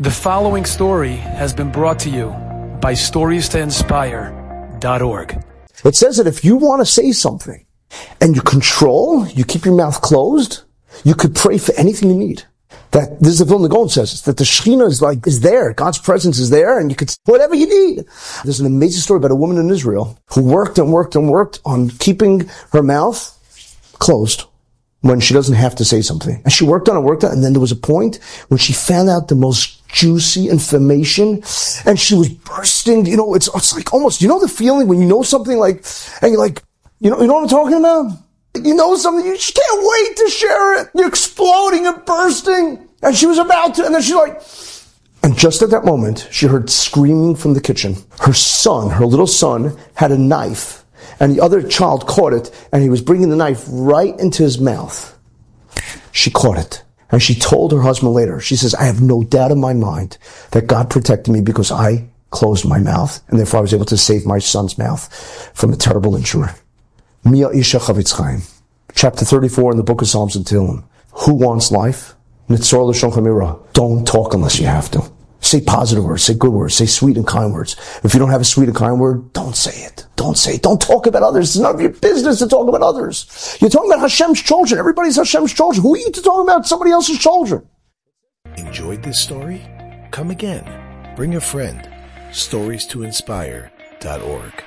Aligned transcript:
The 0.00 0.12
following 0.12 0.64
story 0.64 1.16
has 1.16 1.52
been 1.52 1.72
brought 1.72 1.98
to 2.00 2.08
you 2.08 2.28
by 2.80 2.92
StoriesToInspire.org. 2.92 5.44
It 5.84 5.96
says 5.96 6.18
that 6.18 6.28
if 6.28 6.44
you 6.44 6.54
want 6.54 6.82
to 6.82 6.86
say 6.86 7.10
something 7.10 7.66
and 8.20 8.36
you 8.36 8.42
control, 8.42 9.26
you 9.26 9.44
keep 9.44 9.64
your 9.64 9.74
mouth 9.74 10.00
closed, 10.00 10.62
you 11.02 11.16
could 11.16 11.34
pray 11.34 11.58
for 11.58 11.74
anything 11.74 12.10
you 12.10 12.16
need. 12.16 12.44
That 12.92 13.18
this 13.18 13.32
is 13.32 13.40
the 13.40 13.44
Vilna 13.44 13.68
Gaon 13.68 13.88
says 13.88 14.22
that 14.22 14.36
the 14.36 14.44
Shekhinah 14.44 14.86
is 14.86 15.02
like 15.02 15.26
is 15.26 15.40
there, 15.40 15.72
God's 15.72 15.98
presence 15.98 16.38
is 16.38 16.50
there, 16.50 16.78
and 16.78 16.92
you 16.92 16.96
could 16.96 17.12
whatever 17.24 17.56
you 17.56 17.66
need. 17.66 18.04
There's 18.44 18.60
an 18.60 18.66
amazing 18.66 19.00
story 19.00 19.18
about 19.18 19.32
a 19.32 19.34
woman 19.34 19.58
in 19.58 19.68
Israel 19.68 20.16
who 20.30 20.44
worked 20.44 20.78
and 20.78 20.92
worked 20.92 21.16
and 21.16 21.28
worked 21.28 21.58
on 21.64 21.90
keeping 21.90 22.48
her 22.70 22.84
mouth 22.84 23.34
closed 23.98 24.44
when 25.00 25.20
she 25.20 25.32
doesn't 25.32 25.54
have 25.54 25.76
to 25.76 25.84
say 25.84 26.02
something. 26.02 26.40
And 26.44 26.52
she 26.52 26.64
worked 26.64 26.88
on 26.88 26.96
it, 26.96 27.00
worked 27.00 27.24
on 27.24 27.30
it, 27.30 27.34
and 27.34 27.44
then 27.44 27.52
there 27.52 27.60
was 27.60 27.72
a 27.72 27.76
point 27.76 28.18
when 28.48 28.58
she 28.58 28.72
found 28.72 29.08
out 29.08 29.28
the 29.28 29.34
most 29.34 29.86
juicy 29.88 30.48
information 30.48 31.42
and 31.86 31.98
she 31.98 32.14
was 32.14 32.28
bursting, 32.28 33.06
you 33.06 33.16
know, 33.16 33.34
it's, 33.34 33.48
it's 33.54 33.74
like 33.74 33.92
almost, 33.94 34.20
you 34.20 34.28
know 34.28 34.40
the 34.40 34.48
feeling 34.48 34.88
when 34.88 35.00
you 35.00 35.06
know 35.06 35.22
something 35.22 35.58
like, 35.58 35.84
and 36.20 36.32
you're 36.32 36.40
like, 36.40 36.62
you 37.00 37.10
know, 37.10 37.20
you 37.20 37.26
know 37.26 37.34
what 37.34 37.42
I'm 37.42 37.48
talking 37.48 37.78
about? 37.78 38.12
You 38.56 38.74
know 38.74 38.96
something, 38.96 39.24
you 39.24 39.36
just 39.36 39.54
can't 39.54 39.80
wait 39.82 40.16
to 40.16 40.28
share 40.30 40.82
it. 40.82 40.88
You're 40.94 41.08
exploding 41.08 41.86
and 41.86 42.04
bursting. 42.04 42.88
And 43.02 43.14
she 43.14 43.26
was 43.26 43.38
about 43.38 43.76
to, 43.76 43.86
and 43.86 43.94
then 43.94 44.02
she's 44.02 44.14
like, 44.14 44.42
and 45.22 45.36
just 45.36 45.62
at 45.62 45.70
that 45.70 45.84
moment, 45.84 46.28
she 46.30 46.46
heard 46.46 46.70
screaming 46.70 47.34
from 47.34 47.54
the 47.54 47.60
kitchen. 47.60 47.96
Her 48.20 48.32
son, 48.32 48.90
her 48.90 49.06
little 49.06 49.26
son, 49.26 49.76
had 49.94 50.12
a 50.12 50.18
knife 50.18 50.84
and 51.20 51.32
the 51.32 51.40
other 51.40 51.62
child 51.62 52.06
caught 52.06 52.32
it, 52.32 52.50
and 52.72 52.82
he 52.82 52.88
was 52.88 53.02
bringing 53.02 53.30
the 53.30 53.36
knife 53.36 53.64
right 53.68 54.18
into 54.18 54.42
his 54.42 54.58
mouth. 54.58 55.18
She 56.12 56.30
caught 56.30 56.58
it. 56.58 56.82
And 57.10 57.22
she 57.22 57.34
told 57.34 57.72
her 57.72 57.80
husband 57.80 58.12
later, 58.12 58.38
she 58.38 58.56
says, 58.56 58.74
I 58.74 58.84
have 58.84 59.00
no 59.00 59.22
doubt 59.22 59.50
in 59.50 59.60
my 59.60 59.72
mind 59.72 60.18
that 60.50 60.66
God 60.66 60.90
protected 60.90 61.32
me 61.32 61.40
because 61.40 61.72
I 61.72 62.08
closed 62.30 62.68
my 62.68 62.78
mouth, 62.78 63.22
and 63.28 63.38
therefore 63.38 63.58
I 63.58 63.62
was 63.62 63.72
able 63.72 63.86
to 63.86 63.96
save 63.96 64.26
my 64.26 64.38
son's 64.38 64.76
mouth 64.76 65.12
from 65.54 65.72
a 65.72 65.76
terrible 65.76 66.16
injury. 66.16 66.48
Mia 67.24 67.48
Isha 67.50 67.78
Chafetz 67.78 68.12
Chaim, 68.12 68.42
chapter 68.94 69.24
34 69.24 69.72
in 69.72 69.76
the 69.78 69.82
book 69.82 70.02
of 70.02 70.08
Psalms 70.08 70.36
and 70.36 70.44
Tehillim. 70.44 70.84
Who 71.24 71.34
wants 71.34 71.72
life? 71.72 72.14
Don't 72.48 74.06
talk 74.06 74.34
unless 74.34 74.58
you 74.58 74.66
have 74.66 74.90
to. 74.90 75.02
Say 75.40 75.60
positive 75.60 76.04
words, 76.04 76.24
say 76.24 76.34
good 76.34 76.52
words, 76.52 76.74
say 76.74 76.86
sweet 76.86 77.16
and 77.16 77.26
kind 77.26 77.52
words. 77.52 77.76
If 78.04 78.12
you 78.12 78.20
don't 78.20 78.30
have 78.30 78.40
a 78.40 78.44
sweet 78.44 78.68
and 78.68 78.76
kind 78.76 79.00
word, 79.00 79.32
don't 79.32 79.56
say 79.56 79.82
it. 79.84 80.06
Don't 80.18 80.36
say. 80.36 80.58
Don't 80.58 80.82
talk 80.82 81.06
about 81.06 81.22
others. 81.22 81.50
It's 81.50 81.62
none 81.62 81.76
of 81.76 81.80
your 81.80 81.90
business 81.90 82.40
to 82.40 82.48
talk 82.48 82.66
about 82.66 82.82
others. 82.82 83.56
You're 83.60 83.70
talking 83.70 83.88
about 83.88 84.00
Hashem's 84.00 84.42
children. 84.42 84.80
Everybody's 84.80 85.14
Hashem's 85.14 85.54
children. 85.54 85.80
Who 85.80 85.94
are 85.94 85.98
you 85.98 86.10
to 86.10 86.20
talk 86.20 86.42
about 86.42 86.66
somebody 86.66 86.90
else's 86.90 87.18
children? 87.18 87.64
Enjoyed 88.56 89.04
this 89.04 89.20
story? 89.20 89.62
Come 90.10 90.32
again. 90.32 91.14
Bring 91.14 91.36
a 91.36 91.40
friend. 91.40 91.88
Stories 92.32 92.84
to 92.86 93.04
inspire.org. 93.04 94.64